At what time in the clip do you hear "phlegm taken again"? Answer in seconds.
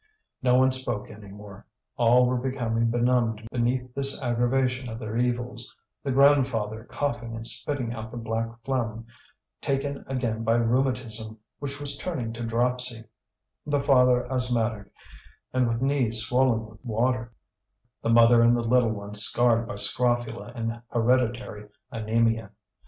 8.63-10.43